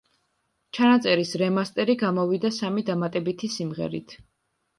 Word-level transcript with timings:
ჩანაწერის 0.77 1.33
რემასტერი 1.41 1.95
გამოვიდა 2.05 2.51
სამი 2.57 2.85
დამატებითი 2.89 3.53
სიმღერით. 3.59 4.19